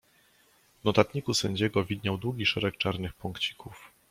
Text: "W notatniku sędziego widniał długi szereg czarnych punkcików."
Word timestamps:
"W 0.81 0.83
notatniku 0.83 1.33
sędziego 1.33 1.85
widniał 1.85 2.17
długi 2.17 2.45
szereg 2.45 2.77
czarnych 2.77 3.13
punkcików." 3.13 3.91